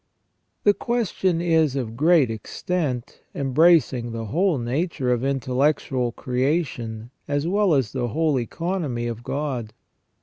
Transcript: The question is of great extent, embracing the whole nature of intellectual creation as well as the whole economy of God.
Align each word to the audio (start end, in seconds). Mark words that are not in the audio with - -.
The 0.63 0.73
question 0.73 1.41
is 1.41 1.75
of 1.75 1.95
great 1.95 2.31
extent, 2.31 3.21
embracing 3.35 4.13
the 4.13 4.25
whole 4.25 4.57
nature 4.57 5.13
of 5.13 5.23
intellectual 5.23 6.11
creation 6.11 7.11
as 7.27 7.47
well 7.47 7.75
as 7.75 7.91
the 7.91 8.07
whole 8.07 8.39
economy 8.39 9.05
of 9.05 9.21
God. 9.21 9.73